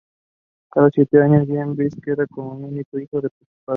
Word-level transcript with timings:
Con 0.71 0.89
siete 0.89 1.21
años 1.21 1.45
Jean-Baptiste 1.47 2.01
queda 2.01 2.25
como 2.25 2.57
el 2.57 2.73
único 2.73 2.97
hijo 2.97 3.21
de 3.21 3.29
sus 3.37 3.47
padres. 3.63 3.69